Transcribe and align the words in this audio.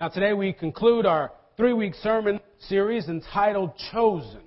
Now, 0.00 0.06
today 0.06 0.32
we 0.32 0.52
conclude 0.52 1.06
our 1.06 1.32
three 1.56 1.72
week 1.72 1.92
sermon 1.96 2.38
series 2.68 3.08
entitled 3.08 3.72
Chosen. 3.90 4.42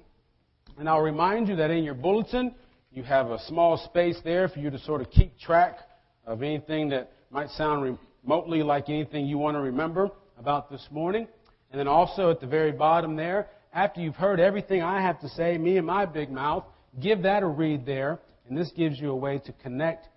And 0.78 0.88
I'll 0.88 1.02
remind 1.02 1.50
you 1.50 1.58
that 1.58 1.70
in 1.70 1.84
your 1.84 1.94
bulletin, 1.94 2.56
you 2.90 3.04
have 3.04 3.32
a 3.32 3.40
small 3.48 3.76
space 3.76 4.18
there 4.24 4.48
for 4.48 4.60
you 4.60 4.70
to 4.70 4.80
sort 4.80 5.02
of 5.02 5.12
keep 5.12 5.38
track 5.38 5.80
of 6.26 6.42
anything 6.42 6.88
that 6.92 7.12
might 7.32 7.50
sound 7.50 8.00
remotely 8.24 8.64
like 8.64 8.88
anything 8.88 9.26
you 9.26 9.38
want 9.38 9.58
to 9.58 9.60
remember 9.60 10.10
about 10.40 10.72
this 10.72 10.88
morning. 10.90 11.28
And 11.72 11.78
then 11.78 11.88
also 11.90 12.32
at 12.32 12.40
the 12.40 12.48
very 12.48 12.72
bottom 12.72 13.18
there, 13.18 13.50
after 13.74 14.00
you've 14.00 14.16
heard 14.16 14.40
everything 14.40 14.82
I 14.82 15.02
have 15.02 15.20
to 15.20 15.28
say, 15.28 15.58
me 15.58 15.76
and 15.76 15.86
my 15.86 16.06
big 16.06 16.32
mouth, 16.32 16.64
give 17.02 17.24
that 17.24 17.44
a 17.44 17.48
read 17.48 17.86
there. 17.86 18.20
And 18.48 18.58
this 18.58 18.72
gives 18.72 19.02
you 19.02 19.12
a 19.12 19.18
way 19.18 19.40
to 19.40 19.52
connect 19.52 20.08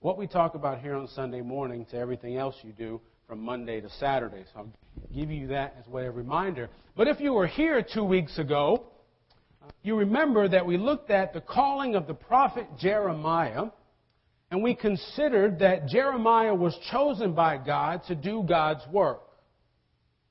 what 0.00 0.18
we 0.18 0.26
talk 0.26 0.56
about 0.56 0.80
here 0.80 0.96
on 0.96 1.06
Sunday 1.06 1.42
morning 1.42 1.86
to 1.92 1.96
everything 1.96 2.36
else 2.36 2.56
you 2.64 2.72
do 2.72 3.00
from 3.28 3.38
Monday 3.38 3.80
to 3.80 3.88
Saturday. 4.00 4.44
So 4.52 4.58
I'll 4.58 4.72
give 5.14 5.30
you 5.30 5.48
that 5.48 5.76
as 5.78 5.86
a 5.86 5.90
way 5.90 6.06
of 6.06 6.16
reminder. 6.16 6.68
But 6.96 7.08
if 7.08 7.20
you 7.20 7.32
were 7.32 7.46
here 7.46 7.82
two 7.82 8.04
weeks 8.04 8.38
ago, 8.38 8.86
you 9.82 9.96
remember 9.96 10.48
that 10.48 10.66
we 10.66 10.76
looked 10.76 11.10
at 11.10 11.32
the 11.32 11.40
calling 11.40 11.94
of 11.94 12.06
the 12.06 12.14
prophet 12.14 12.66
Jeremiah, 12.78 13.66
and 14.50 14.62
we 14.62 14.74
considered 14.74 15.60
that 15.60 15.88
Jeremiah 15.88 16.54
was 16.54 16.76
chosen 16.90 17.34
by 17.34 17.56
God 17.56 18.02
to 18.08 18.14
do 18.14 18.44
God's 18.46 18.86
work, 18.92 19.22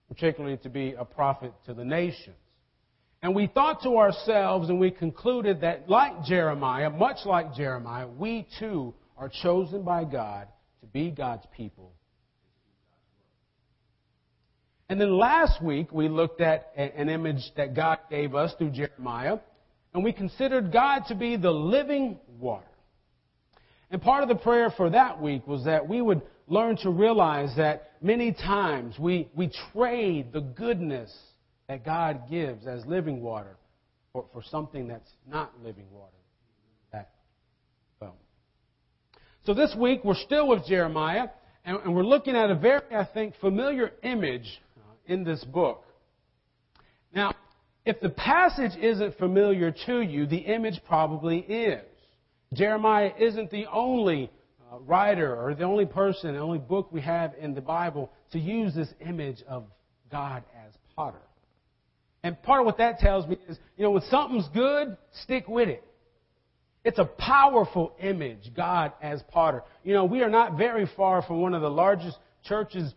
particularly 0.08 0.58
to 0.58 0.70
be 0.70 0.94
a 0.98 1.06
prophet 1.06 1.54
to 1.66 1.74
the 1.74 1.86
nations. 1.86 2.36
And 3.22 3.36
we 3.36 3.48
thought 3.48 3.84
to 3.84 3.98
ourselves 3.98 4.70
and 4.70 4.80
we 4.80 4.92
concluded 4.92 5.62
that 5.62 5.90
like 5.90 6.24
Jeremiah, 6.24 6.90
much 6.90 7.26
like 7.26 7.54
Jeremiah, 7.54 8.08
we 8.08 8.48
too 8.60 8.94
are 9.18 9.30
chosen 9.42 9.84
by 9.84 10.06
God 10.06 10.48
to 10.80 10.86
be 10.88 11.12
God's 11.12 11.46
people. 11.56 11.92
And 14.90 15.00
then 15.00 15.18
last 15.18 15.62
week 15.62 15.92
we 15.92 16.10
looked 16.10 16.42
at 16.42 16.72
an 16.76 17.10
image 17.10 17.52
that 17.56 17.76
God 17.76 18.00
gave 18.10 18.34
us 18.34 18.54
through 18.58 18.72
Jeremiah, 18.72 19.38
and 19.94 20.04
we 20.04 20.12
considered 20.12 20.72
God 20.72 21.04
to 21.08 21.16
be 21.16 21.38
the 21.38 21.52
living 21.52 22.20
water. 22.40 22.66
And 23.92 24.02
part 24.02 24.24
of 24.24 24.30
the 24.30 24.36
prayer 24.36 24.72
for 24.76 24.90
that 24.90 25.22
week 25.22 25.48
was 25.48 25.66
that 25.66 25.88
we 25.88 26.02
would 26.02 26.22
learn 26.48 26.78
to 26.78 26.90
realize 26.90 27.56
that 27.58 27.92
many 28.02 28.32
times 28.32 28.98
we, 29.00 29.30
we 29.36 29.52
trade 29.74 30.34
the 30.34 30.42
goodness 30.42 31.16
that 31.68 31.86
God 31.86 32.24
gives 32.30 32.66
as 32.66 32.86
living 32.86 33.22
water 33.22 33.58
for, 34.12 34.26
for 34.34 34.44
something 34.44 34.88
that's 34.88 35.12
not 35.28 35.54
living 35.64 35.86
water. 35.92 36.14
So 39.46 39.56
this 39.56 39.74
week 39.76 40.04
we're 40.04 40.14
still 40.14 40.48
with 40.48 40.66
Jeremiah, 40.68 41.30
and, 41.66 41.96
we're 41.96 42.04
looking 42.04 42.36
at 42.36 42.52
a 42.52 42.56
very, 42.56 42.82
I 42.92 43.04
think, 43.04 43.34
familiar 43.42 43.92
image 44.04 44.62
in 45.10 45.24
this 45.24 45.44
book. 45.44 45.84
Now, 47.14 47.34
if 47.86 48.00
the 48.00 48.10
passage 48.10 48.78
isn't 48.80 49.18
familiar 49.18 49.74
to 49.86 50.02
you, 50.02 50.26
the 50.28 50.38
image 50.38 50.80
probably 50.88 51.40
is. 51.40 51.84
Jeremiah 52.54 53.12
isn't 53.20 53.52
the 53.52 53.66
only 53.72 54.32
uh, 54.72 54.80
writer 54.80 55.36
or 55.36 55.56
the 55.56 55.64
only 55.64 55.86
person, 55.86 56.34
the 56.34 56.40
only 56.40 56.60
book 56.60 56.92
we 56.92 57.02
have 57.02 57.34
in 57.40 57.54
the 57.54 57.62
Bible 57.62 58.12
to 58.32 58.40
use 58.40 58.76
this 58.76 58.90
image 59.06 59.42
of 59.48 59.66
God 60.12 60.44
as 60.66 60.74
potter. 60.96 61.22
And 62.24 62.42
part 62.44 62.60
of 62.62 62.66
what 62.66 62.78
that 62.78 63.00
tells 63.00 63.28
me 63.28 63.38
is, 63.48 63.58
you 63.78 63.84
know, 63.84 63.92
when 63.92 64.04
something's 64.10 64.48
good, 64.54 64.98
stick 65.24 65.48
with 65.48 65.70
it. 65.70 65.84
It's 66.84 67.00
a 67.00 67.06
powerful 67.06 67.94
image, 68.00 68.52
God 68.56 68.94
as 69.02 69.22
potter. 69.30 69.64
You 69.84 69.94
know, 69.94 70.06
we 70.06 70.22
are 70.22 70.30
not 70.30 70.58
very 70.58 70.90
far 70.96 71.22
from 71.22 71.42
one 71.42 71.54
of 71.54 71.62
the 71.62 71.70
largest 71.70 72.18
churches 72.44 72.94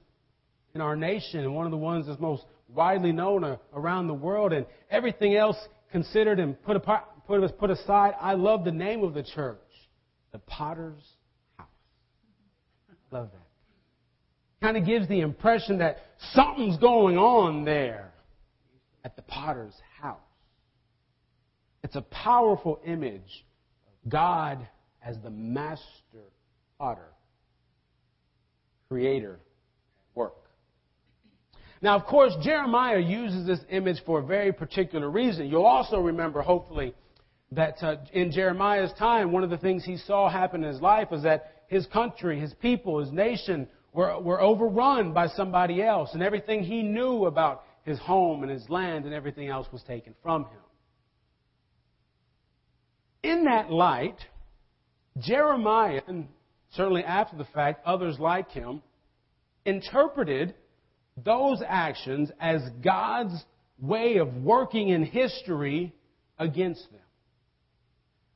in 0.75 0.81
our 0.81 0.97
nation 0.97 1.41
and 1.41 1.55
one 1.55 1.67
of 1.67 1.70
the 1.70 1.78
ones 1.78 2.06
that's 2.06 2.20
most 2.20 2.45
widely 2.69 3.12
known 3.12 3.45
uh, 3.45 3.56
around 3.75 4.06
the 4.06 4.15
world 4.15 4.53
and 4.53 4.67
everything 4.91 5.37
else 5.37 5.56
considered 5.91 6.41
and 6.41 6.61
put, 6.62 6.77
apart, 6.77 7.05
put, 7.27 7.59
put 7.59 7.70
aside. 7.70 8.14
I 8.20 8.34
love 8.34 8.64
the 8.64 8.73
name 8.73 9.05
of 9.05 9.14
the 9.14 9.23
church, 9.23 9.58
the 10.33 10.39
Potter's 10.39 11.02
House. 11.57 11.69
Love 13.11 13.30
that. 13.33 14.67
Kind 14.67 14.77
of 14.77 14.86
gives 14.86 15.08
the 15.08 15.20
impression 15.20 15.79
that 15.79 15.98
something's 16.33 16.79
going 16.79 17.19
on 17.19 17.64
there 17.64 18.13
at 19.05 19.17
the 19.17 19.23
potter's 19.23 19.75
house. 20.01 20.19
It's 21.83 21.96
a 21.96 22.02
powerful 22.02 22.80
image 22.86 23.45
of 23.86 24.11
God 24.11 24.67
as 25.05 25.17
the 25.23 25.30
master 25.30 25.83
potter, 26.79 27.08
creator 28.89 29.35
at 29.35 30.17
work. 30.17 30.42
Now, 31.83 31.97
of 31.97 32.07
course, 32.07 32.33
Jeremiah 32.41 33.01
uses 33.01 33.45
this 33.45 33.59
image 33.69 34.03
for 34.07 34.20
a 34.20 34.25
very 34.25 34.53
particular 34.53 35.11
reason. 35.11 35.48
You'll 35.48 35.67
also 35.67 35.98
remember, 35.98 36.41
hopefully, 36.41 36.95
that 37.51 37.83
uh, 37.83 37.97
in 38.13 38.31
Jeremiah's 38.31 38.93
time, 38.98 39.33
one 39.33 39.43
of 39.43 39.51
the 39.51 39.59
things 39.59 39.85
he 39.85 39.97
saw 39.97 40.31
happen 40.31 40.63
in 40.63 40.73
his 40.73 40.81
life 40.81 41.11
was 41.11 41.25
that 41.25 41.65
his 41.67 41.87
country, 41.87 42.39
his 42.39 42.55
people, 42.55 43.01
his 43.01 43.11
nation 43.11 43.67
were, 43.93 44.19
were 44.20 44.41
overrun 44.41 45.13
by 45.13 45.27
somebody 45.27 45.83
else, 45.83 46.11
and 46.15 46.23
everything 46.23 46.63
he 46.63 46.83
knew 46.83 47.27
about 47.27 47.65
his 47.85 47.99
home 47.99 48.45
and 48.45 48.53
his 48.53 48.69
land 48.70 49.05
and 49.05 49.13
everything 49.13 49.49
else 49.49 49.67
was 49.73 49.83
taken 49.83 50.14
from 50.23 50.45
him. 50.45 50.61
In 53.25 53.45
that 53.45 53.73
light, 53.73 54.19
Jeremiah, 55.19 56.03
and 56.07 56.29
certainly 56.70 57.03
after 57.03 57.37
the 57.37 57.45
fact, 57.45 57.85
others 57.85 58.19
like 58.20 58.51
him, 58.53 58.83
interpreted 59.64 60.55
those 61.24 61.62
actions 61.66 62.30
as 62.40 62.62
God's 62.83 63.34
way 63.78 64.16
of 64.16 64.34
working 64.36 64.88
in 64.88 65.05
history 65.05 65.92
against 66.38 66.90
them. 66.90 67.00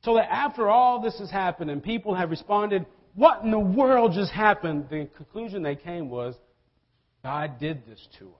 So 0.03 0.15
that 0.15 0.31
after 0.31 0.69
all 0.69 1.01
this 1.01 1.17
has 1.19 1.31
happened 1.31 1.69
and 1.69 1.83
people 1.83 2.15
have 2.15 2.29
responded, 2.29 2.85
what 3.15 3.43
in 3.43 3.51
the 3.51 3.59
world 3.59 4.13
just 4.13 4.31
happened? 4.31 4.85
The 4.89 5.09
conclusion 5.17 5.63
they 5.63 5.75
came 5.75 6.09
was, 6.09 6.35
God 7.23 7.59
did 7.59 7.85
this 7.85 8.05
to 8.19 8.27
us. 8.27 8.31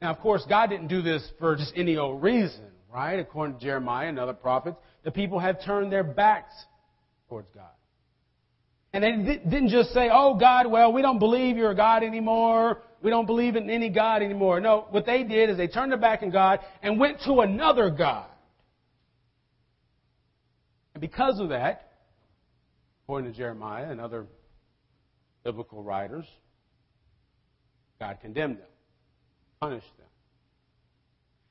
Now, 0.00 0.10
of 0.10 0.20
course, 0.20 0.44
God 0.48 0.68
didn't 0.68 0.88
do 0.88 1.02
this 1.02 1.26
for 1.38 1.56
just 1.56 1.72
any 1.74 1.96
old 1.96 2.22
reason, 2.22 2.66
right? 2.92 3.18
According 3.18 3.58
to 3.58 3.64
Jeremiah 3.64 4.08
and 4.08 4.18
other 4.18 4.34
prophets, 4.34 4.76
the 5.02 5.10
people 5.10 5.38
have 5.38 5.64
turned 5.64 5.90
their 5.90 6.04
backs 6.04 6.54
towards 7.28 7.48
God. 7.54 7.64
And 8.94 9.02
they 9.02 9.36
didn't 9.36 9.68
just 9.68 9.92
say, 9.92 10.08
oh, 10.10 10.34
God, 10.34 10.70
well, 10.70 10.92
we 10.92 11.02
don't 11.02 11.18
believe 11.18 11.56
you're 11.56 11.72
a 11.72 11.76
God 11.76 12.02
anymore. 12.02 12.80
We 13.02 13.10
don't 13.10 13.26
believe 13.26 13.56
in 13.56 13.68
any 13.68 13.90
God 13.90 14.22
anymore. 14.22 14.60
No, 14.60 14.86
what 14.90 15.04
they 15.04 15.24
did 15.24 15.50
is 15.50 15.58
they 15.58 15.66
turned 15.66 15.92
their 15.92 15.98
back 15.98 16.22
on 16.22 16.30
God 16.30 16.60
and 16.82 16.98
went 16.98 17.20
to 17.26 17.40
another 17.40 17.90
God. 17.90 18.26
And 20.94 21.02
because 21.02 21.38
of 21.40 21.50
that, 21.50 21.92
according 23.04 23.30
to 23.30 23.36
Jeremiah 23.36 23.90
and 23.90 24.00
other 24.00 24.26
biblical 25.44 25.82
writers, 25.82 26.24
God 28.00 28.18
condemned 28.22 28.58
them 28.58 28.68
punished 29.64 29.96
them. 29.96 30.06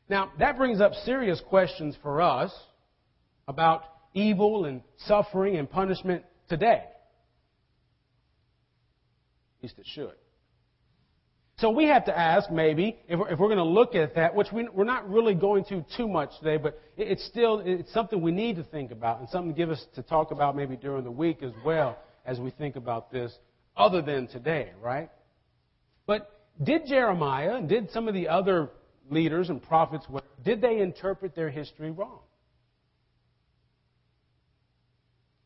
Now, 0.08 0.32
that 0.38 0.56
brings 0.56 0.80
up 0.80 0.94
serious 1.04 1.42
questions 1.50 1.96
for 2.04 2.22
us 2.22 2.54
about 3.48 3.84
evil 4.14 4.66
and 4.66 4.82
suffering 5.08 5.56
and 5.56 5.68
punishment 5.68 6.24
today. 6.48 6.84
At 9.64 9.68
least 9.68 9.80
it 9.80 9.86
should. 9.88 10.16
So 11.60 11.70
we 11.70 11.86
have 11.86 12.04
to 12.06 12.18
ask, 12.18 12.52
maybe, 12.52 12.98
if 13.08 13.18
we're, 13.18 13.48
going 13.48 13.56
to 13.56 13.64
look 13.64 13.96
at 13.96 14.16
that, 14.16 14.36
which 14.36 14.48
we, 14.52 14.68
are 14.68 14.84
not 14.84 15.10
really 15.10 15.36
going 15.36 15.64
to 15.66 15.86
too 15.96 16.10
much 16.10 16.32
today, 16.40 16.58
but 16.58 16.78
it's 16.98 17.26
still 17.28 17.62
it's 17.64 17.94
something 17.94 18.22
we 18.22 18.34
need 18.34 18.58
to 18.58 18.64
think 18.64 18.92
about 18.92 19.22
and 19.22 19.30
something 19.30 19.54
to 19.54 19.58
give 19.58 19.70
us 19.70 19.86
to 19.96 20.02
talk 20.02 20.32
about 20.32 20.58
maybe 20.58 20.76
during 20.76 21.06
the 21.06 21.12
week 21.12 21.42
as 21.44 21.54
well 21.64 21.98
as 22.26 22.42
we 22.42 22.50
think 22.50 22.76
about 22.76 23.10
this, 23.10 23.34
other 23.78 24.02
than 24.02 24.28
today, 24.28 24.72
right? 24.82 25.10
But 26.08 26.30
did 26.62 26.86
Jeremiah 26.86 27.56
and 27.56 27.70
did 27.70 27.90
some 27.92 28.10
of 28.10 28.14
the 28.14 28.28
other 28.28 28.70
leaders 29.10 29.50
and 29.50 29.64
prophets, 29.64 30.06
did 30.44 30.60
they 30.60 30.80
interpret 30.80 31.36
their 31.36 31.50
history 31.50 31.92
wrong? 31.92 32.20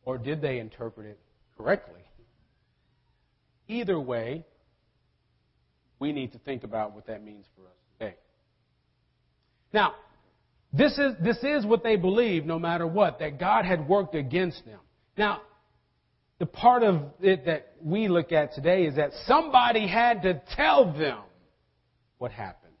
Or 0.04 0.18
did 0.18 0.42
they 0.42 0.58
interpret 0.58 1.06
it 1.06 1.20
correctly? 1.56 2.07
Either 3.68 4.00
way, 4.00 4.44
we 5.98 6.12
need 6.12 6.32
to 6.32 6.38
think 6.38 6.64
about 6.64 6.94
what 6.94 7.06
that 7.06 7.22
means 7.22 7.46
for 7.54 7.62
us 7.62 7.76
today. 7.98 8.16
Now, 9.72 9.94
this 10.72 10.92
is, 10.98 11.14
this 11.22 11.38
is 11.42 11.64
what 11.64 11.82
they 11.82 11.96
believe 11.96 12.44
no 12.44 12.58
matter 12.58 12.86
what, 12.86 13.18
that 13.20 13.38
God 13.38 13.64
had 13.64 13.88
worked 13.88 14.14
against 14.14 14.64
them. 14.64 14.80
Now, 15.16 15.42
the 16.38 16.46
part 16.46 16.82
of 16.82 17.02
it 17.20 17.46
that 17.46 17.74
we 17.82 18.08
look 18.08 18.32
at 18.32 18.54
today 18.54 18.84
is 18.84 18.96
that 18.96 19.10
somebody 19.26 19.86
had 19.86 20.22
to 20.22 20.40
tell 20.56 20.92
them 20.92 21.18
what 22.18 22.30
happened. 22.30 22.72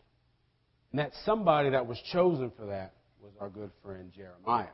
And 0.92 1.00
that 1.00 1.12
somebody 1.24 1.70
that 1.70 1.86
was 1.86 2.00
chosen 2.12 2.52
for 2.56 2.66
that 2.66 2.94
was 3.20 3.32
our 3.40 3.48
good 3.48 3.70
friend 3.82 4.12
Jeremiah. 4.14 4.68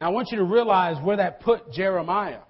Now 0.00 0.08
I 0.08 0.10
want 0.10 0.30
you 0.32 0.38
to 0.38 0.44
realize 0.44 1.02
where 1.04 1.18
that 1.18 1.40
put 1.40 1.72
Jeremiah. 1.72 2.40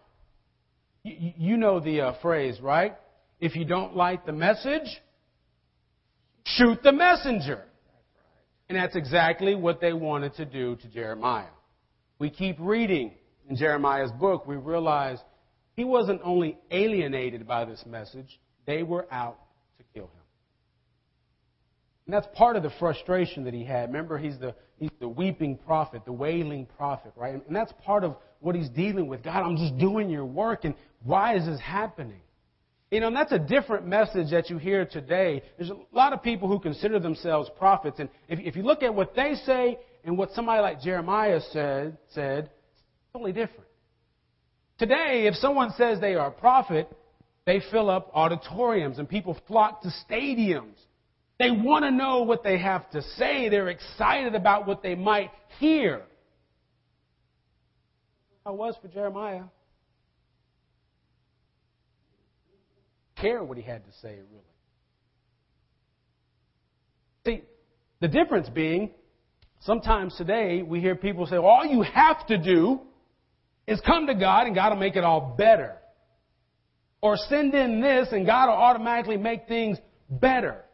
You, 1.05 1.33
you 1.37 1.57
know 1.57 1.79
the 1.79 2.01
uh, 2.01 2.15
phrase, 2.21 2.61
right? 2.61 2.97
If 3.39 3.55
you 3.55 3.65
don't 3.65 3.95
like 3.95 4.27
the 4.27 4.33
message, 4.33 4.89
shoot 6.45 6.83
the 6.83 6.93
messenger. 6.93 7.63
And 8.69 8.79
that's 8.79 8.97
exactly 8.97 9.55
what 9.55 9.81
they 9.81 9.93
wanted 9.93 10.35
to 10.37 10.47
do 10.47 10.77
to 10.77 10.89
Jeremiah. 10.89 11.47
We 12.19 12.31
keep 12.31 12.57
reading 12.59 13.13
in 13.49 13.57
Jeremiah's 13.57 14.11
book, 14.13 14.47
we 14.47 14.57
realize 14.57 15.19
he 15.77 15.85
wasn't 15.85 16.23
only 16.25 16.57
alienated 16.71 17.47
by 17.47 17.67
this 17.67 17.85
message, 17.87 18.41
they 18.67 18.83
were 18.83 19.07
out 19.13 19.39
to 19.77 19.85
kill 19.93 20.05
him. 20.05 20.11
And 22.07 22.15
that's 22.15 22.27
part 22.35 22.57
of 22.57 22.63
the 22.63 22.71
frustration 22.79 23.45
that 23.45 23.55
he 23.55 23.65
had. 23.65 23.91
Remember, 23.91 24.17
he's 24.17 24.39
the, 24.39 24.55
he's 24.77 24.91
the 25.01 25.09
weeping 25.09 25.59
prophet, 25.59 26.03
the 26.05 26.13
wailing 26.13 26.67
prophet, 26.77 27.13
right? 27.17 27.35
And 27.35 27.55
that's 27.55 27.73
part 27.85 28.05
of 28.05 28.17
what 28.41 28.55
he's 28.55 28.69
dealing 28.69 29.09
with. 29.09 29.23
God, 29.23 29.43
I'm 29.43 29.57
just 29.57 29.79
doing 29.79 30.11
your 30.11 30.27
work, 30.27 30.65
and 30.65 30.75
why 31.05 31.37
is 31.37 31.47
this 31.47 31.61
happening? 31.61 32.21
You 32.91 33.01
know, 33.01 33.09
and 33.09 33.17
that's 33.17 33.33
a 33.33 33.39
different 33.39 33.87
message 33.87 34.31
that 34.31 34.51
you 34.51 34.59
hear 34.59 34.85
today. 34.85 35.43
There's 35.57 35.71
a 35.71 35.77
lot 35.93 36.13
of 36.13 36.23
people 36.23 36.49
who 36.49 36.59
consider 36.59 36.99
themselves 36.99 37.51
prophets, 37.59 37.99
and 37.99 38.09
if, 38.29 38.39
if 38.41 38.57
you 38.57 38.63
look 38.63 38.83
at 38.83 38.95
what 38.95 39.15
they 39.15 39.35
say 39.45 39.79
and 40.05 40.17
what 40.17 40.33
somebody 40.33 40.61
like 40.61 40.81
Jeremiah 40.81 41.41
said, 41.51 41.99
said, 42.11 42.51
it's 42.73 42.83
totally 43.13 43.33
different. 43.33 43.69
Today, 44.79 45.27
if 45.27 45.35
someone 45.37 45.73
says 45.77 46.01
they 46.01 46.15
are 46.15 46.29
a 46.29 46.33
prophet, 46.33 46.91
they 47.47 47.61
fill 47.71 47.91
up 47.91 48.11
auditoriums 48.15 48.99
and 48.99 49.09
people 49.09 49.39
flock 49.47 49.83
to 49.83 49.93
stadiums. 50.09 50.77
They 51.39 51.51
want 51.51 51.85
to 51.85 51.91
know 51.91 52.23
what 52.23 52.43
they 52.43 52.59
have 52.59 52.89
to 52.91 53.03
say. 53.17 53.49
They're 53.49 53.69
excited 53.69 54.35
about 54.35 54.67
what 54.67 54.83
they 54.83 54.95
might 54.95 55.31
hear. 55.59 56.03
How 58.45 58.55
was 58.55 58.77
for 58.81 58.89
Jeremiah. 58.89 59.45
Care 63.17 63.43
what 63.43 63.57
he 63.57 63.63
had 63.63 63.85
to 63.85 63.93
say, 64.03 64.19
really. 64.31 64.45
See, 67.27 67.43
the 68.01 68.09
difference 68.09 68.49
being, 68.49 68.91
sometimes 69.61 70.15
today 70.17 70.63
we 70.63 70.81
hear 70.81 70.95
people 70.95 71.27
say, 71.27 71.39
well, 71.39 71.47
all 71.47 71.65
you 71.65 71.83
have 71.83 72.27
to 72.27 72.39
do 72.39 72.81
is 73.67 73.81
come 73.81 74.07
to 74.09 74.15
God 74.15 74.47
and 74.47 74.55
God 74.55 74.71
will 74.71 74.81
make 74.81 74.97
it 74.97 75.05
all 75.05 75.35
better. 75.39 75.77
Or 77.01 77.17
send 77.17 77.55
in 77.55 77.81
this 77.81 78.09
and 78.13 78.27
God 78.27 78.47
will 78.47 78.55
automatically 78.55 79.17
make 79.17 79.47
things 79.47 79.79
better. 80.09 80.65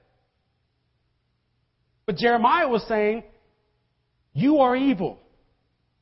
But 2.06 2.16
Jeremiah 2.16 2.68
was 2.68 2.84
saying, 2.88 3.22
You 4.32 4.58
are 4.58 4.74
evil. 4.74 5.20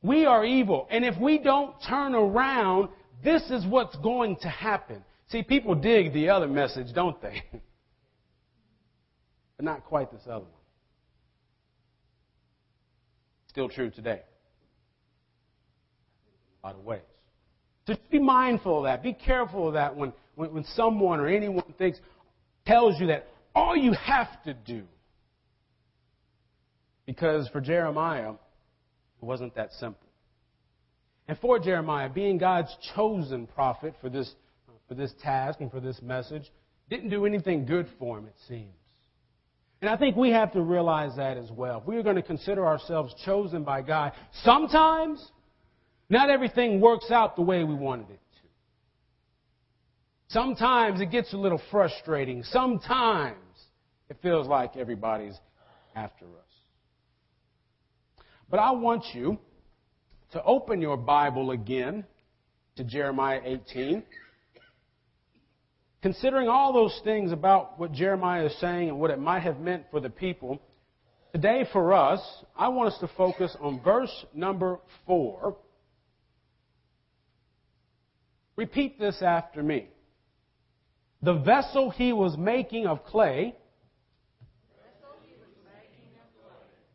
We 0.01 0.25
are 0.25 0.45
evil. 0.45 0.87
And 0.89 1.03
if 1.03 1.19
we 1.19 1.37
don't 1.39 1.75
turn 1.87 2.15
around, 2.15 2.89
this 3.23 3.43
is 3.51 3.65
what's 3.65 3.95
going 3.97 4.37
to 4.41 4.49
happen. 4.49 5.03
See, 5.29 5.43
people 5.43 5.75
dig 5.75 6.13
the 6.13 6.29
other 6.29 6.47
message, 6.47 6.93
don't 6.93 7.21
they? 7.21 7.43
but 9.57 9.65
not 9.65 9.85
quite 9.85 10.11
this 10.11 10.23
other 10.25 10.45
one. 10.45 10.53
Still 13.47 13.69
true 13.69 13.89
today 13.89 14.21
a 16.63 16.67
lot 16.67 16.75
of 16.75 16.83
ways. 16.83 17.01
So 17.87 17.93
just 17.93 18.09
be 18.09 18.19
mindful 18.19 18.79
of 18.79 18.83
that. 18.85 19.01
Be 19.03 19.13
careful 19.13 19.67
of 19.67 19.73
that 19.73 19.95
when, 19.95 20.13
when, 20.35 20.53
when 20.53 20.63
someone 20.75 21.19
or 21.19 21.27
anyone 21.27 21.73
thinks, 21.77 21.99
tells 22.65 22.99
you 22.99 23.07
that 23.07 23.27
all 23.55 23.75
you 23.75 23.93
have 23.93 24.43
to 24.43 24.53
do. 24.53 24.83
Because 27.05 27.47
for 27.49 27.61
Jeremiah, 27.61 28.31
it 28.31 29.25
wasn't 29.25 29.55
that 29.55 29.71
simple. 29.73 30.07
And 31.27 31.37
for 31.39 31.59
Jeremiah, 31.59 32.09
being 32.09 32.37
God's 32.37 32.75
chosen 32.95 33.47
prophet 33.47 33.95
for 34.01 34.09
this, 34.09 34.31
for 34.89 34.95
this 34.95 35.13
task 35.21 35.61
and 35.61 35.71
for 35.71 35.79
this 35.79 36.01
message, 36.01 36.51
didn't 36.89 37.09
do 37.09 37.25
anything 37.25 37.65
good 37.65 37.87
for 37.99 38.17
him, 38.17 38.25
it 38.25 38.35
seems. 38.47 38.73
And 39.81 39.89
I 39.89 39.95
think 39.95 40.17
we 40.17 40.31
have 40.31 40.51
to 40.53 40.61
realize 40.61 41.15
that 41.15 41.37
as 41.37 41.49
well. 41.51 41.79
If 41.79 41.87
we 41.87 41.95
are 41.95 42.03
going 42.03 42.17
to 42.17 42.21
consider 42.21 42.65
ourselves 42.65 43.13
chosen 43.23 43.63
by 43.63 43.81
God, 43.83 44.11
sometimes 44.43 45.25
not 46.09 46.29
everything 46.29 46.81
works 46.81 47.11
out 47.11 47.37
the 47.37 47.43
way 47.43 47.63
we 47.63 47.75
wanted 47.75 48.09
it 48.09 48.19
to. 48.19 48.47
Sometimes 50.29 50.99
it 50.99 51.11
gets 51.11 51.31
a 51.33 51.37
little 51.37 51.61
frustrating. 51.71 52.43
Sometimes 52.43 53.37
it 54.09 54.17
feels 54.21 54.47
like 54.47 54.75
everybody's 54.75 55.37
after 55.95 56.25
us. 56.25 56.49
But 58.49 58.59
I 58.59 58.71
want 58.71 59.05
you 59.13 59.37
to 60.31 60.43
open 60.43 60.81
your 60.81 60.97
Bible 60.97 61.51
again 61.51 62.03
to 62.75 62.83
Jeremiah 62.83 63.39
18. 63.45 64.03
Considering 66.01 66.47
all 66.47 66.71
those 66.71 66.99
things 67.03 67.31
about 67.31 67.79
what 67.79 67.91
Jeremiah 67.91 68.45
is 68.45 68.57
saying 68.59 68.89
and 68.89 68.99
what 68.99 69.11
it 69.11 69.19
might 69.19 69.41
have 69.41 69.59
meant 69.59 69.85
for 69.91 69.99
the 69.99 70.09
people, 70.09 70.61
today 71.33 71.65
for 71.73 71.93
us, 71.93 72.21
I 72.57 72.69
want 72.69 72.93
us 72.93 72.99
to 72.99 73.09
focus 73.17 73.55
on 73.59 73.81
verse 73.81 74.25
number 74.33 74.79
4 75.05 75.57
Repeat 78.59 78.99
this 78.99 79.21
after 79.21 79.63
me. 79.63 79.87
The 81.21 81.35
vessel 81.35 81.91
he 81.91 82.11
was 82.11 82.37
making 82.37 82.87
of 82.87 83.05
clay 83.05 83.55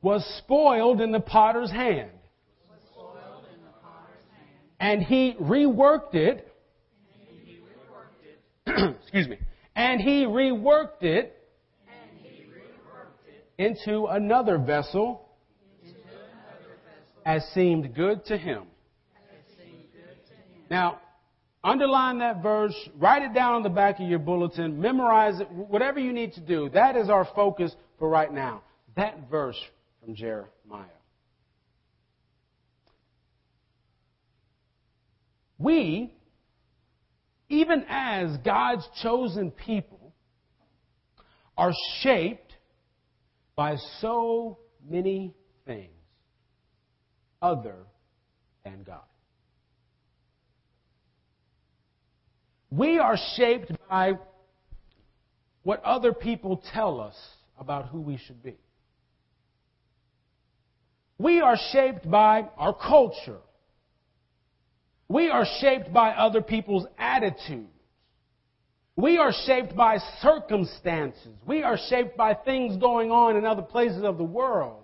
was 0.03 0.23
spoiled 0.41 1.01
in 1.01 1.11
the 1.11 1.21
potter's 1.21 1.71
hand. 1.71 2.11
And 4.79 5.03
he 5.03 5.35
reworked 5.41 6.15
it. 6.15 6.54
Excuse 9.03 9.29
me. 9.29 9.39
And 9.77 10.01
he 10.01 10.25
reworked 10.25 11.03
it 11.03 11.37
into 13.59 14.07
another 14.07 14.59
vessel 14.59 15.29
as 17.25 17.43
seemed 17.55 17.95
good 17.95 18.25
to 18.27 18.37
him. 18.37 18.65
Now, 20.71 21.01
Underline 21.65 22.19
that 22.19 22.43
verse, 22.43 22.75
write 22.99 23.23
it 23.23 23.33
down 23.33 23.55
on 23.55 23.63
the 23.63 23.71
back 23.71 23.99
of 23.99 24.07
your 24.07 24.19
bulletin, 24.19 24.79
memorize 24.79 25.41
it, 25.41 25.51
whatever 25.51 25.99
you 25.99 26.13
need 26.13 26.35
to 26.35 26.41
do. 26.41 26.69
That 26.69 26.95
is 26.95 27.09
our 27.09 27.27
focus 27.35 27.75
for 27.99 28.11
right 28.11 28.31
now. 28.31 28.61
That 28.97 29.31
verse 29.31 29.59
from 30.05 30.15
Jeremiah. 30.15 30.85
We, 35.59 36.13
even 37.49 37.85
as 37.89 38.37
God's 38.39 38.87
chosen 39.03 39.51
people, 39.51 40.15
are 41.57 41.73
shaped 42.01 42.53
by 43.55 43.77
so 44.01 44.59
many 44.89 45.35
things 45.67 45.91
other 47.41 47.77
than 48.65 48.83
God. 48.83 49.03
We 52.71 52.99
are 52.99 53.17
shaped 53.37 53.71
by 53.89 54.15
what 55.63 55.83
other 55.85 56.13
people 56.13 56.63
tell 56.73 57.01
us 57.01 57.15
about 57.59 57.89
who 57.89 58.01
we 58.01 58.17
should 58.17 58.43
be. 58.43 58.57
We 61.19 61.41
are 61.41 61.57
shaped 61.73 62.11
by 62.11 62.49
our 62.57 62.75
culture. 62.75 63.39
We 65.15 65.31
are 65.31 65.47
shaped 65.61 65.93
by 65.93 66.11
other 66.11 66.43
people's 66.43 66.87
attitudes. 66.99 67.69
We 68.97 69.17
are 69.19 69.33
shaped 69.47 69.77
by 69.77 69.99
circumstances. 70.21 71.37
We 71.47 71.63
are 71.63 71.79
shaped 71.89 72.17
by 72.17 72.35
things 72.35 72.77
going 72.77 73.11
on 73.13 73.37
in 73.37 73.45
other 73.45 73.63
places 73.63 74.03
of 74.03 74.19
the 74.19 74.25
world. 74.25 74.83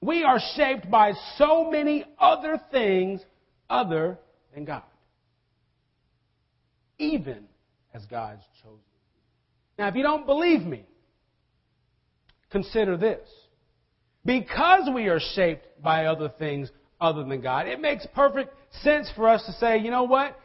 We 0.00 0.24
are 0.24 0.40
shaped 0.56 0.90
by 0.90 1.12
so 1.38 1.70
many 1.70 2.04
other 2.18 2.60
things 2.72 3.20
other 3.70 4.18
than 4.52 4.64
God 4.64 4.82
even 6.98 7.44
as 7.94 8.04
God's 8.06 8.42
chosen. 8.62 8.80
Now, 9.78 9.88
if 9.88 9.94
you 9.94 10.02
don't 10.02 10.26
believe 10.26 10.62
me, 10.62 10.84
consider 12.50 12.96
this. 12.96 13.28
Because 14.24 14.88
we 14.92 15.08
are 15.08 15.20
shaped 15.34 15.66
by 15.82 16.06
other 16.06 16.28
things 16.38 16.70
other 17.00 17.24
than 17.24 17.40
God, 17.40 17.66
it 17.68 17.80
makes 17.80 18.06
perfect 18.14 18.54
sense 18.82 19.10
for 19.16 19.28
us 19.28 19.44
to 19.46 19.52
say, 19.52 19.78
you 19.78 19.90
know 19.90 20.04
what? 20.04 20.38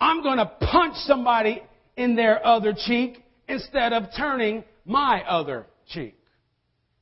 I'm 0.00 0.22
going 0.22 0.38
to 0.38 0.46
punch 0.46 0.96
somebody 1.06 1.62
in 1.96 2.16
their 2.16 2.44
other 2.44 2.74
cheek 2.74 3.22
instead 3.48 3.92
of 3.92 4.04
turning 4.16 4.64
my 4.84 5.22
other 5.22 5.66
cheek. 5.88 6.16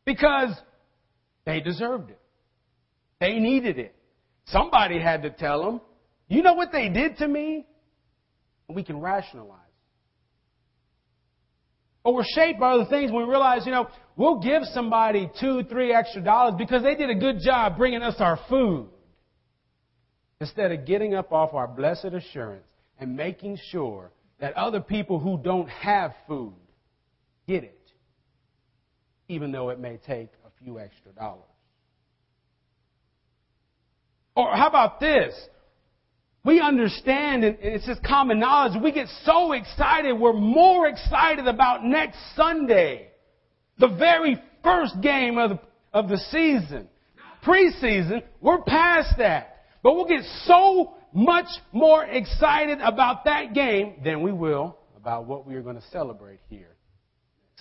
Because 0.04 0.50
they 1.44 1.60
deserved 1.60 2.10
it. 2.10 2.20
They 3.20 3.38
needed 3.38 3.78
it. 3.78 3.94
Somebody 4.46 4.98
had 4.98 5.22
to 5.22 5.30
tell 5.30 5.64
them, 5.64 5.80
you 6.28 6.42
know 6.42 6.54
what 6.54 6.72
they 6.72 6.88
did 6.88 7.18
to 7.18 7.28
me? 7.28 7.66
And 8.68 8.76
we 8.76 8.82
can 8.82 9.00
rationalize. 9.00 9.60
Or 12.04 12.14
we're 12.14 12.24
shaped 12.24 12.58
by 12.58 12.72
other 12.72 12.86
things 12.88 13.12
when 13.12 13.24
we 13.24 13.28
realize, 13.28 13.66
you 13.66 13.72
know, 13.72 13.88
we'll 14.16 14.40
give 14.40 14.62
somebody 14.72 15.30
two, 15.40 15.64
three 15.64 15.92
extra 15.92 16.22
dollars 16.22 16.54
because 16.56 16.82
they 16.82 16.94
did 16.94 17.10
a 17.10 17.14
good 17.14 17.40
job 17.40 17.76
bringing 17.76 18.02
us 18.02 18.14
our 18.18 18.38
food. 18.48 18.88
Instead 20.40 20.71
of 20.71 20.87
getting 20.87 21.14
up 21.14 21.33
off 21.33 21.52
our 21.52 21.66
blessed 21.66 22.12
assurance 22.14 22.66
and 23.00 23.16
making 23.16 23.59
sure 23.71 24.12
that 24.40 24.54
other 24.54 24.80
people 24.80 25.18
who 25.18 25.37
don't 25.42 25.68
have 25.68 26.14
food 26.28 26.54
get 27.47 27.64
it, 27.64 27.90
even 29.28 29.50
though 29.50 29.71
it 29.71 29.80
may 29.80 29.97
take 30.07 30.30
a 30.47 30.64
few 30.64 30.78
extra 30.78 31.11
dollars. 31.12 31.42
Or 34.37 34.54
how 34.54 34.68
about 34.68 35.00
this? 35.00 35.35
We 36.45 36.61
understand, 36.61 37.42
and 37.42 37.59
it's 37.61 37.85
just 37.85 38.02
common 38.04 38.38
knowledge, 38.38 38.80
we 38.80 38.92
get 38.92 39.09
so 39.25 39.52
excited, 39.52 40.12
we're 40.12 40.33
more 40.33 40.87
excited 40.87 41.49
about 41.49 41.85
next 41.85 42.16
Sunday. 42.37 43.09
The 43.78 43.88
very 43.88 44.40
first 44.62 44.95
game 45.02 45.37
of 45.37 45.50
the, 45.50 45.59
of 45.92 46.09
the 46.09 46.18
season. 46.30 46.88
Preseason, 47.45 48.23
we're 48.40 48.62
past 48.62 49.18
that. 49.18 49.57
But 49.82 49.94
we'll 49.94 50.06
get 50.06 50.25
so 50.44 50.94
much 51.12 51.47
more 51.73 52.04
excited 52.04 52.80
about 52.80 53.25
that 53.25 53.54
game 53.54 54.00
than 54.04 54.23
we 54.23 54.32
will 54.32 54.76
about 54.97 55.26
what 55.26 55.47
we 55.47 55.54
are 55.54 55.62
going 55.62 55.76
to 55.76 55.87
celebrate 55.90 56.40
here 56.49 56.76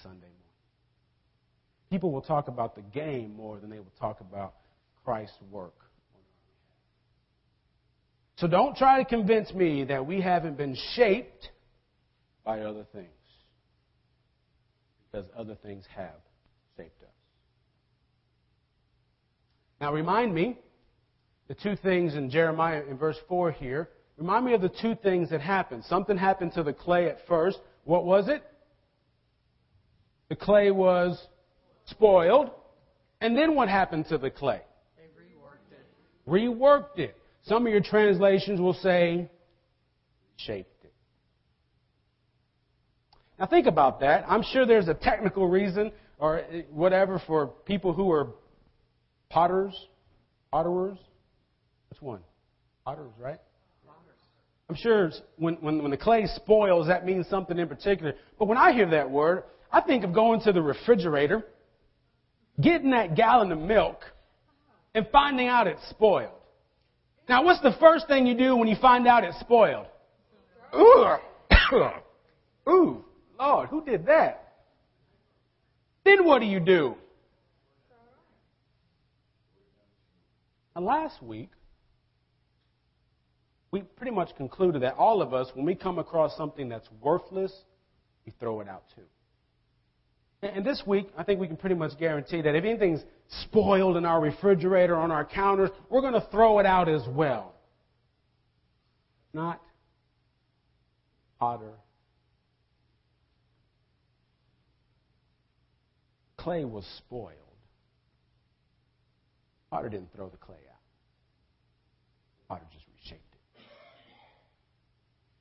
Sunday 0.02 0.18
morning. 0.18 0.34
People 1.90 2.12
will 2.12 2.22
talk 2.22 2.48
about 2.48 2.76
the 2.76 2.82
game 2.82 3.36
more 3.36 3.60
than 3.60 3.70
they 3.70 3.78
will 3.78 3.94
talk 4.00 4.20
about 4.20 4.56
Christ's 5.06 5.38
work. 5.52 5.74
So 8.38 8.48
don't 8.48 8.76
try 8.76 9.02
to 9.02 9.06
convince 9.06 9.52
me 9.54 9.86
that 9.86 10.06
we 10.06 10.22
haven't 10.22 10.58
been 10.58 10.76
shaped 10.94 11.50
by 12.44 12.62
other 12.62 12.86
things. 12.94 13.08
Because 15.12 15.28
other 15.36 15.56
things 15.56 15.86
have 15.96 16.20
shaped 16.76 17.02
us. 17.02 17.10
Now 19.82 19.94
remind 19.94 20.36
me 20.36 20.58
the 21.48 21.56
two 21.56 21.76
things 21.76 22.16
in 22.16 22.30
Jeremiah 22.30 22.84
in 22.90 22.98
verse 22.98 23.18
4 23.28 23.52
here. 23.52 23.90
Remind 24.18 24.46
me 24.46 24.54
of 24.54 24.62
the 24.62 24.72
two 24.82 24.96
things 24.96 25.30
that 25.30 25.42
happened. 25.42 25.84
Something 25.86 26.18
happened 26.18 26.54
to 26.54 26.64
the 26.64 26.74
clay 26.74 27.08
at 27.08 27.20
first. 27.28 27.60
What 27.84 28.06
was 28.06 28.28
it? 28.28 28.44
The 30.30 30.36
clay 30.36 30.72
was 30.72 31.22
spoiled. 31.86 32.52
And 33.22 33.38
then 33.38 33.56
what 33.56 33.70
happened 33.70 34.08
to 34.10 34.18
the 34.18 34.30
clay? 34.30 34.62
They 34.98 35.04
reworked 35.04 35.72
it. 35.72 35.86
Reworked 36.28 37.00
it. 37.00 37.16
Some 37.44 37.66
of 37.66 37.72
your 37.72 37.82
translations 37.82 38.60
will 38.60 38.74
say 38.74 39.30
shaped 40.36 40.84
it. 40.84 40.94
Now 43.40 43.46
think 43.46 43.68
about 43.68 44.02
that. 44.02 44.26
I'm 44.28 44.44
sure 44.52 44.66
there's 44.66 44.88
a 44.88 44.94
technical 44.94 45.48
reason 45.48 45.92
or 46.20 46.44
whatever 46.72 47.22
for 47.26 47.48
people 47.48 47.94
who 47.94 48.12
are 48.12 48.30
potters, 49.30 49.74
potterers. 50.54 50.98
Which 51.90 52.02
one? 52.02 52.22
Otters, 52.86 53.12
right? 53.20 53.40
I'm 54.70 54.76
sure 54.76 55.12
when, 55.38 55.56
when, 55.56 55.82
when 55.82 55.92
the 55.92 55.98
clay 55.98 56.26
spoils, 56.36 56.88
that 56.88 57.06
means 57.06 57.28
something 57.30 57.58
in 57.58 57.68
particular. 57.68 58.16
But 58.38 58.48
when 58.48 58.58
I 58.58 58.74
hear 58.74 58.90
that 58.90 59.10
word, 59.10 59.44
I 59.72 59.82
think 59.82 60.04
of 60.04 60.14
going 60.14 60.42
to 60.42 60.52
the 60.52 60.62
refrigerator, 60.62 61.46
getting 62.62 62.92
that 62.92 63.16
gallon 63.16 63.52
of 63.52 63.60
milk, 63.60 64.02
and 64.94 65.08
finding 65.12 65.48
out 65.48 65.68
it's 65.68 65.88
spoiled. 65.90 66.32
Now, 67.30 67.44
what's 67.44 67.62
the 67.62 67.76
first 67.80 68.08
thing 68.08 68.26
you 68.26 68.38
do 68.38 68.56
when 68.56 68.68
you 68.68 68.76
find 68.82 69.08
out 69.08 69.24
it's 69.24 69.40
spoiled? 69.40 69.88
Ooh, 70.76 71.16
ooh, 72.70 73.06
Lord, 73.40 73.70
who 73.70 73.84
did 73.84 74.06
that? 74.08 74.44
Then 76.04 76.26
what 76.26 76.40
do 76.40 76.46
you 76.46 76.60
do? 76.60 76.96
Now, 80.76 80.82
last 80.82 81.22
week, 81.22 81.50
we 83.72 83.82
pretty 83.82 84.12
much 84.12 84.36
concluded 84.38 84.82
that 84.84 84.96
all 84.96 85.22
of 85.22 85.34
us, 85.34 85.50
when 85.54 85.66
we 85.66 85.76
come 85.76 86.00
across 86.00 86.36
something 86.38 86.70
that's 86.70 86.88
worthless, 87.02 87.52
we 88.26 88.34
throw 88.40 88.62
it 88.62 88.68
out 88.68 88.84
too. 88.96 89.04
And 90.42 90.64
this 90.64 90.84
week, 90.86 91.10
I 91.18 91.24
think 91.24 91.40
we 91.40 91.48
can 91.48 91.58
pretty 91.58 91.76
much 91.76 91.98
guarantee 91.98 92.42
that 92.42 92.56
if 92.56 92.64
anything's 92.64 93.02
spoiled 93.44 93.98
in 93.98 94.06
our 94.06 94.22
refrigerator, 94.22 94.94
or 94.94 95.00
on 95.00 95.12
our 95.12 95.26
counters, 95.26 95.72
we're 95.90 96.02
going 96.02 96.14
to 96.14 96.28
throw 96.32 96.60
it 96.60 96.66
out 96.66 96.88
as 96.88 97.02
well. 97.10 97.56
Not 99.34 99.62
potter. 101.40 101.74
Clay 106.38 106.66
was 106.66 106.86
spoiled. 107.00 107.34
Potter 109.72 109.90
didn't 109.90 110.14
throw 110.16 110.30
the 110.30 110.38
clay 110.38 110.56
out. 110.56 110.80
Potter 112.48 112.66
just. 112.72 112.87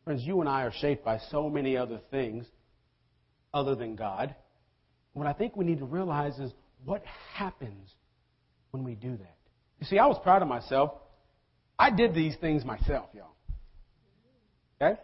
Friends, 0.07 0.23
you 0.23 0.41
and 0.41 0.49
I 0.49 0.63
are 0.63 0.73
shaped 0.73 1.05
by 1.05 1.19
so 1.33 1.51
many 1.51 1.77
other 1.77 1.99
things 2.13 2.47
other 3.53 3.75
than 3.75 3.97
God. 3.97 4.37
What 5.15 5.27
I 5.27 5.33
think 5.33 5.57
we 5.57 5.65
need 5.65 5.81
to 5.81 5.85
realize 5.85 6.39
is 6.39 6.53
what 6.85 7.03
happens 7.35 7.93
when 8.71 8.85
we 8.85 8.95
do 8.95 9.17
that. 9.17 9.37
You 9.81 9.87
see, 9.87 9.99
I 9.99 10.07
was 10.07 10.17
proud 10.23 10.43
of 10.43 10.49
myself. 10.49 10.93
I 11.77 11.91
did 11.91 12.15
these 12.15 12.37
things 12.37 12.65
myself, 12.65 13.09
y'all. 13.15 13.35
Okay? 14.81 15.01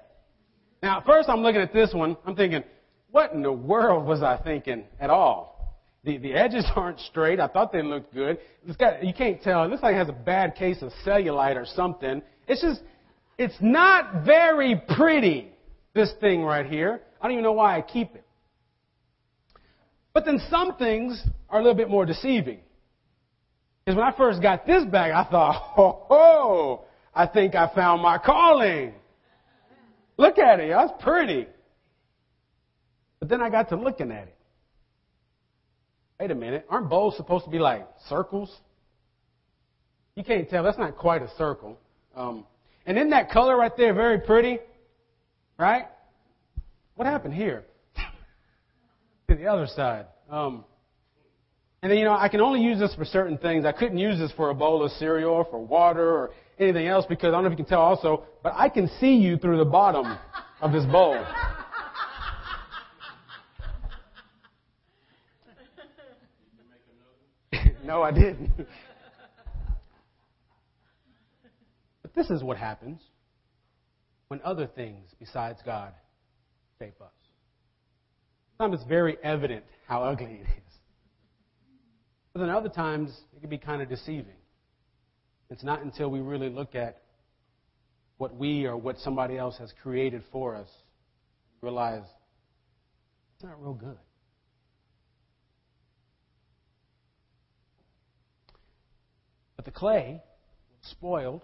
Now, 0.84 1.02
first 1.04 1.28
I'm 1.28 1.40
looking 1.40 1.62
at 1.62 1.72
this 1.72 1.92
one, 1.92 2.16
I'm 2.24 2.36
thinking, 2.36 2.62
what 3.10 3.32
in 3.32 3.42
the 3.42 3.52
world 3.52 4.06
was 4.06 4.22
I 4.22 4.36
thinking 4.36 4.84
at 5.00 5.10
all? 5.10 5.82
The, 6.04 6.18
the 6.18 6.32
edges 6.32 6.64
aren't 6.76 7.00
straight. 7.00 7.40
I 7.40 7.48
thought 7.48 7.72
they 7.72 7.82
looked 7.82 8.14
good. 8.14 8.38
It's 8.68 8.76
got, 8.76 9.02
you 9.02 9.12
can't 9.12 9.42
tell. 9.42 9.64
It 9.64 9.70
looks 9.70 9.82
like 9.82 9.96
it 9.96 9.98
has 9.98 10.08
a 10.08 10.12
bad 10.12 10.54
case 10.54 10.80
of 10.80 10.92
cellulite 11.04 11.56
or 11.56 11.66
something. 11.66 12.22
It's 12.46 12.62
just, 12.62 12.82
it's 13.38 13.56
not 13.60 14.24
very 14.24 14.80
pretty, 14.96 15.48
this 15.94 16.12
thing 16.20 16.42
right 16.42 16.66
here. 16.66 17.00
I 17.20 17.24
don't 17.24 17.32
even 17.32 17.44
know 17.44 17.52
why 17.52 17.76
I 17.76 17.82
keep 17.82 18.14
it. 18.14 18.24
But 20.12 20.24
then 20.24 20.40
some 20.50 20.76
things 20.76 21.22
are 21.48 21.60
a 21.60 21.62
little 21.62 21.76
bit 21.76 21.88
more 21.88 22.04
deceiving. 22.04 22.60
Because 23.84 23.96
when 23.96 24.06
I 24.06 24.16
first 24.16 24.42
got 24.42 24.66
this 24.66 24.84
bag, 24.84 25.12
I 25.12 25.24
thought, 25.30 25.54
ho 25.74 26.04
ho, 26.08 26.84
I 27.14 27.26
think 27.26 27.54
I 27.54 27.72
found 27.74 28.02
my 28.02 28.18
calling. 28.18 28.94
Look 30.16 30.38
at 30.38 30.60
it, 30.60 30.70
that's 30.70 30.92
pretty. 31.02 31.46
But 33.18 33.28
then 33.28 33.40
I 33.40 33.50
got 33.50 33.70
to 33.70 33.76
looking 33.76 34.10
at 34.10 34.28
it. 34.28 34.36
Wait 36.20 36.30
a 36.30 36.34
minute, 36.34 36.66
aren't 36.68 36.88
bowls 36.88 37.16
supposed 37.16 37.44
to 37.46 37.50
be 37.50 37.58
like 37.58 37.88
circles? 38.08 38.54
You 40.14 40.22
can't 40.22 40.48
tell, 40.48 40.62
that's 40.62 40.78
not 40.78 40.96
quite 40.96 41.22
a 41.22 41.30
circle. 41.36 41.78
Um, 42.14 42.44
and 42.86 42.96
isn't 42.96 43.10
that 43.10 43.30
color 43.30 43.56
right 43.56 43.76
there 43.76 43.94
very 43.94 44.20
pretty? 44.20 44.58
Right? 45.58 45.86
What 46.94 47.06
happened 47.06 47.34
here? 47.34 47.64
to 49.28 49.34
the 49.34 49.46
other 49.46 49.66
side. 49.66 50.06
Um, 50.30 50.64
and 51.82 51.90
then, 51.90 51.98
you 51.98 52.04
know, 52.04 52.14
I 52.14 52.28
can 52.28 52.40
only 52.40 52.60
use 52.60 52.78
this 52.78 52.94
for 52.94 53.04
certain 53.04 53.36
things. 53.38 53.64
I 53.64 53.72
couldn't 53.72 53.98
use 53.98 54.18
this 54.18 54.30
for 54.32 54.50
a 54.50 54.54
bowl 54.54 54.84
of 54.84 54.92
cereal 54.92 55.32
or 55.32 55.44
for 55.44 55.58
water 55.58 56.08
or 56.08 56.30
anything 56.58 56.86
else 56.86 57.04
because 57.08 57.28
I 57.28 57.30
don't 57.32 57.42
know 57.42 57.48
if 57.48 57.58
you 57.58 57.64
can 57.64 57.66
tell 57.66 57.80
also, 57.80 58.24
but 58.42 58.52
I 58.54 58.68
can 58.68 58.88
see 59.00 59.14
you 59.14 59.36
through 59.36 59.58
the 59.58 59.64
bottom 59.64 60.16
of 60.60 60.72
this 60.72 60.84
bowl. 60.84 61.14
no, 67.84 68.02
I 68.02 68.12
didn't. 68.12 68.50
but 72.12 72.22
this 72.22 72.30
is 72.30 72.42
what 72.42 72.56
happens 72.56 73.00
when 74.28 74.40
other 74.44 74.66
things 74.66 75.10
besides 75.18 75.58
God 75.64 75.92
shape 76.78 77.00
us. 77.00 77.10
Sometimes 78.58 78.80
it's 78.80 78.88
very 78.88 79.16
evident 79.22 79.64
how 79.86 80.02
ugly 80.04 80.40
it 80.40 80.46
is. 80.46 80.72
But 82.32 82.40
then 82.40 82.50
other 82.50 82.68
times 82.68 83.10
it 83.36 83.40
can 83.40 83.50
be 83.50 83.58
kind 83.58 83.82
of 83.82 83.88
deceiving. 83.88 84.36
It's 85.50 85.64
not 85.64 85.82
until 85.82 86.10
we 86.10 86.20
really 86.20 86.48
look 86.48 86.74
at 86.74 87.02
what 88.16 88.34
we 88.34 88.64
or 88.64 88.76
what 88.76 88.98
somebody 88.98 89.36
else 89.36 89.58
has 89.58 89.72
created 89.82 90.22
for 90.30 90.54
us 90.54 90.68
realize 91.60 92.04
it's 93.34 93.44
not 93.44 93.60
real 93.60 93.74
good. 93.74 93.98
But 99.56 99.64
the 99.64 99.70
clay 99.70 100.22
was 100.70 100.90
spoiled 100.90 101.42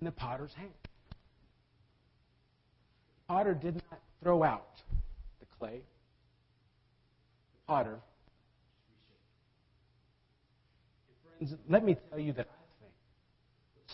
in 0.00 0.04
the 0.04 0.12
potter's 0.12 0.52
hand. 0.54 0.70
The 3.26 3.34
potter 3.34 3.54
did 3.54 3.74
not 3.74 4.00
throw 4.22 4.42
out 4.42 4.68
the 5.40 5.46
clay. 5.58 5.80
The 7.52 7.72
potter 7.72 7.98
friends, 11.38 11.54
let 11.68 11.84
me 11.84 11.96
tell 12.10 12.18
you 12.18 12.32
that 12.32 12.46
I 12.46 12.80
think 12.80 12.92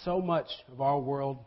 so 0.04 0.20
much 0.20 0.48
of 0.72 0.80
our 0.80 0.98
world 0.98 1.38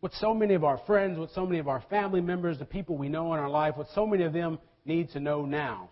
what 0.00 0.12
so 0.20 0.34
many 0.34 0.52
of 0.52 0.64
our 0.64 0.76
friends, 0.86 1.18
what 1.18 1.30
so 1.30 1.46
many 1.46 1.58
of 1.58 1.66
our 1.66 1.82
family 1.88 2.20
members, 2.20 2.58
the 2.58 2.66
people 2.66 2.98
we 2.98 3.08
know 3.08 3.32
in 3.32 3.40
our 3.40 3.48
life, 3.48 3.74
what 3.78 3.86
so 3.94 4.06
many 4.06 4.24
of 4.24 4.34
them 4.34 4.58
need 4.84 5.08
to 5.12 5.18
know 5.18 5.46
now 5.46 5.88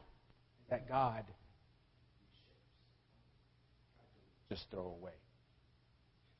that 0.69 0.87
God 0.87 1.25
just 4.50 4.67
throw 4.71 4.95
away. 5.00 5.12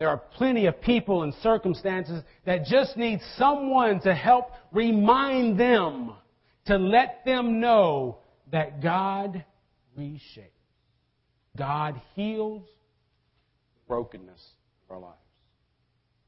There 0.03 0.11
are 0.11 0.19
plenty 0.19 0.67
of 0.67 0.81
people 0.81 1.23
and 1.23 1.33
circumstances 1.45 2.25
that 2.45 2.65
just 2.65 2.97
need 2.97 3.21
someone 3.39 4.01
to 4.01 4.13
help 4.13 4.51
remind 4.73 5.61
them, 5.61 6.15
to 6.65 6.77
let 6.77 7.25
them 7.25 7.61
know 7.61 8.19
that 8.51 8.83
God 8.83 9.45
reshapes. 9.97 10.49
God 11.57 12.01
heals 12.17 12.65
the 12.65 13.81
brokenness 13.87 14.45
of 14.85 14.97
our 14.97 15.01
lives. 15.01 15.19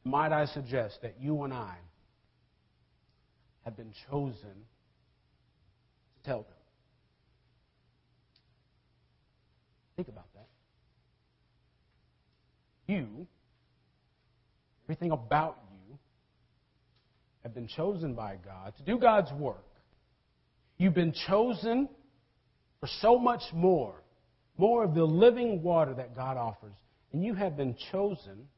Might 0.04 0.30
I 0.30 0.44
suggest 0.44 1.00
that 1.02 1.16
you 1.20 1.42
and 1.42 1.52
I 1.52 1.74
have 3.64 3.76
been 3.76 3.92
chosen 4.08 4.36
to 6.14 6.22
tell 6.22 6.42
them? 6.42 6.52
Think 9.96 10.06
about 10.06 10.32
that. 10.34 10.46
You, 12.86 13.26
everything 14.84 15.12
about 15.12 15.58
you, 15.70 15.98
have 17.42 17.54
been 17.54 17.68
chosen 17.68 18.14
by 18.14 18.36
God 18.44 18.74
to 18.76 18.82
do 18.82 18.98
God's 18.98 19.32
work. 19.32 19.64
You've 20.78 20.94
been 20.94 21.14
chosen 21.26 21.88
for 22.80 22.88
so 23.00 23.18
much 23.18 23.42
more, 23.52 23.94
more 24.58 24.84
of 24.84 24.94
the 24.94 25.04
living 25.04 25.62
water 25.62 25.94
that 25.94 26.16
God 26.16 26.36
offers. 26.36 26.74
And 27.12 27.24
you 27.24 27.34
have 27.34 27.56
been 27.56 27.76
chosen 27.92 28.48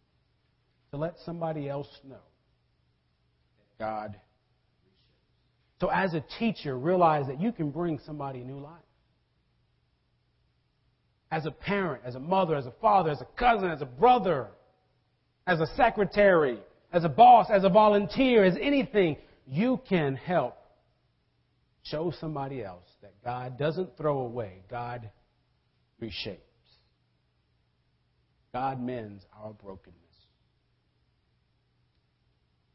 to 0.90 0.96
let 0.96 1.14
somebody 1.24 1.68
else 1.68 1.88
know 2.04 2.16
that 3.58 3.84
God. 3.84 4.16
So, 5.80 5.88
as 5.88 6.14
a 6.14 6.24
teacher, 6.38 6.76
realize 6.76 7.26
that 7.26 7.40
you 7.40 7.52
can 7.52 7.70
bring 7.70 8.00
somebody 8.06 8.42
new 8.42 8.58
life. 8.58 8.72
As 11.30 11.44
a 11.44 11.50
parent, 11.50 12.02
as 12.06 12.14
a 12.14 12.20
mother, 12.20 12.56
as 12.56 12.66
a 12.66 12.72
father, 12.80 13.10
as 13.10 13.20
a 13.20 13.26
cousin, 13.38 13.70
as 13.70 13.82
a 13.82 13.86
brother, 13.86 14.48
as 15.46 15.60
a 15.60 15.66
secretary, 15.76 16.58
as 16.92 17.04
a 17.04 17.08
boss, 17.08 17.48
as 17.50 17.64
a 17.64 17.68
volunteer, 17.68 18.44
as 18.44 18.56
anything, 18.60 19.16
you 19.46 19.80
can 19.88 20.16
help 20.16 20.56
show 21.82 22.12
somebody 22.20 22.62
else 22.64 22.86
that 23.02 23.14
God 23.24 23.58
doesn't 23.58 23.96
throw 23.96 24.20
away, 24.20 24.62
God 24.68 25.10
reshapes. 26.02 26.38
God 28.52 28.80
mends 28.80 29.24
our 29.38 29.52
brokenness. 29.52 29.94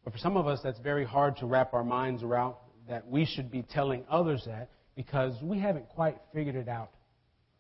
But 0.04 0.14
for 0.14 0.20
some 0.20 0.38
of 0.38 0.48
us, 0.48 0.60
that's 0.64 0.80
very 0.80 1.06
hard 1.06 1.38
to 1.38 1.46
wrap 1.46 1.74
our 1.74 1.84
minds 1.84 2.24
around 2.24 2.56
that 2.88 3.08
we 3.08 3.26
should 3.26 3.52
be 3.52 3.62
telling 3.62 4.04
others 4.10 4.44
that 4.46 4.70
because 4.96 5.34
we 5.42 5.60
haven't 5.60 5.88
quite 5.90 6.18
figured 6.34 6.56
it 6.56 6.68
out 6.68 6.92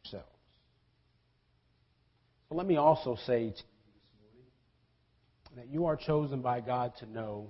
ourselves. 0.06 0.27
So 2.50 2.56
let 2.56 2.68
me 2.68 2.77
also 2.77 3.15
say 3.25 3.38
to 3.38 3.38
you 3.38 3.50
this 3.50 3.63
morning 4.20 4.48
that 5.55 5.67
you 5.70 5.86
are 5.86 5.96
chosen 5.96 6.41
by 6.41 6.62
God 6.62 6.93
to 7.00 7.05
know 7.05 7.50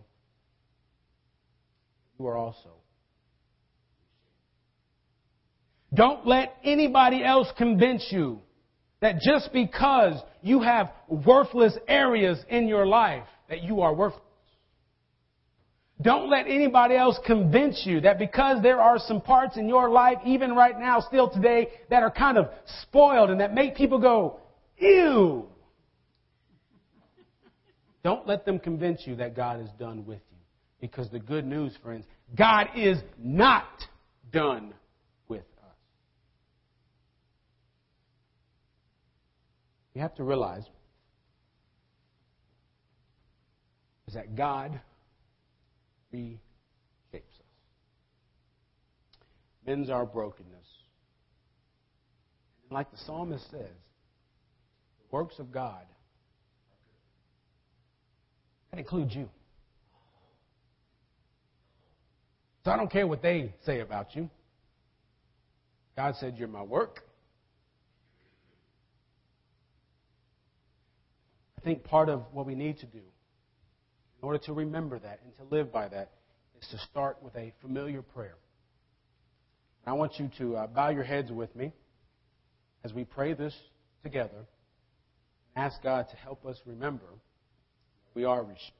you 2.19 2.27
are 2.27 2.37
also. 2.37 2.69
Don't 5.93 6.25
let 6.25 6.55
anybody 6.63 7.23
else 7.23 7.47
convince 7.57 8.07
you 8.11 8.39
that 9.01 9.19
just 9.19 9.51
because 9.51 10.21
you 10.41 10.61
have 10.61 10.91
worthless 11.09 11.73
areas 11.87 12.39
in 12.49 12.67
your 12.67 12.85
life, 12.85 13.23
that 13.49 13.63
you 13.63 13.81
are 13.81 13.93
worthless. 13.93 14.21
Don't 16.01 16.29
let 16.29 16.47
anybody 16.47 16.95
else 16.95 17.19
convince 17.25 17.83
you 17.85 18.01
that 18.01 18.17
because 18.17 18.61
there 18.63 18.79
are 18.79 18.97
some 18.97 19.21
parts 19.21 19.57
in 19.57 19.67
your 19.67 19.89
life, 19.89 20.17
even 20.25 20.55
right 20.55 20.79
now, 20.79 20.99
still 20.99 21.29
today, 21.29 21.67
that 21.89 22.01
are 22.01 22.09
kind 22.09 22.37
of 22.37 22.49
spoiled 22.83 23.29
and 23.29 23.39
that 23.39 23.53
make 23.53 23.75
people 23.75 23.99
go, 23.99 24.39
ew. 24.77 25.47
Don't 28.03 28.27
let 28.27 28.45
them 28.45 28.59
convince 28.59 29.05
you 29.05 29.15
that 29.17 29.35
God 29.35 29.61
is 29.61 29.69
done 29.79 30.05
with 30.05 30.21
you. 30.31 30.37
Because 30.79 31.09
the 31.09 31.19
good 31.19 31.45
news, 31.45 31.77
friends, 31.83 32.05
God 32.35 32.67
is 32.75 32.97
not 33.19 33.67
done 34.31 34.73
with 35.27 35.45
us. 35.61 35.75
You 39.93 40.01
have 40.01 40.15
to 40.15 40.23
realize 40.23 40.63
is 44.07 44.15
that 44.15 44.35
God 44.35 44.79
reshapes 46.13 46.39
us, 47.13 47.21
mends 49.65 49.89
our 49.89 50.05
brokenness. 50.05 50.49
And 52.63 52.71
like 52.71 52.91
the 52.91 52.97
psalmist 53.05 53.49
says, 53.51 53.59
the 53.59 55.05
works 55.11 55.39
of 55.39 55.51
God, 55.51 55.85
that 58.71 58.79
includes 58.79 59.13
you. 59.13 59.29
So 62.63 62.71
I 62.71 62.77
don't 62.77 62.91
care 62.91 63.07
what 63.07 63.21
they 63.21 63.53
say 63.65 63.79
about 63.79 64.15
you. 64.15 64.29
God 65.95 66.15
said, 66.19 66.35
You're 66.37 66.47
my 66.47 66.63
work. 66.63 67.01
I 71.57 71.61
think 71.61 71.83
part 71.83 72.09
of 72.09 72.23
what 72.31 72.45
we 72.45 72.55
need 72.55 72.79
to 72.79 72.85
do 72.87 72.97
in 72.97 74.25
order 74.27 74.39
to 74.45 74.53
remember 74.53 74.97
that 74.99 75.19
and 75.23 75.35
to 75.37 75.55
live 75.55 75.71
by 75.71 75.87
that 75.87 76.11
is 76.59 76.67
to 76.69 76.77
start 76.89 77.17
with 77.21 77.35
a 77.35 77.53
familiar 77.61 78.01
prayer. 78.01 78.37
I 79.85 79.93
want 79.93 80.19
you 80.19 80.29
to 80.37 80.57
uh, 80.57 80.67
bow 80.67 80.89
your 80.89 81.03
heads 81.03 81.31
with 81.31 81.55
me 81.55 81.71
as 82.83 82.93
we 82.93 83.03
pray 83.03 83.33
this 83.33 83.55
together. 84.03 84.47
Ask 85.55 85.81
God 85.83 86.07
to 86.09 86.15
help 86.15 86.45
us 86.45 86.57
remember 86.65 87.05
we 88.13 88.25
are 88.25 88.41
reshaped. 88.43 88.71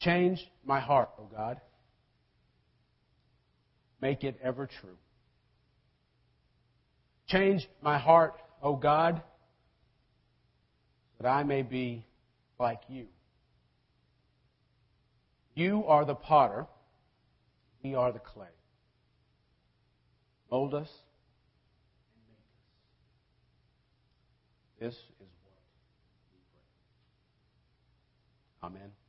Change 0.00 0.44
my 0.64 0.80
heart, 0.80 1.10
O 1.18 1.22
oh 1.22 1.30
God. 1.34 1.60
Make 4.00 4.24
it 4.24 4.38
ever 4.42 4.66
true. 4.66 4.96
Change 7.28 7.68
my 7.82 7.98
heart, 7.98 8.34
O 8.62 8.70
oh 8.70 8.76
God 8.76 9.22
that 11.22 11.28
I 11.28 11.44
may 11.44 11.62
be 11.62 12.04
like 12.58 12.80
you. 12.88 13.06
You 15.54 15.84
are 15.86 16.04
the 16.04 16.16
potter, 16.16 16.66
we 17.84 17.94
are 17.94 18.10
the 18.10 18.18
clay. 18.18 18.46
Mold 20.50 20.74
us 20.74 20.88
and 22.14 22.24
make 22.28 22.38
us. 24.88 24.94
This 24.94 24.94
is 24.94 25.00
what 25.18 25.28
we 25.28 25.36
pray. 25.44 25.52
Amen. 28.62 29.01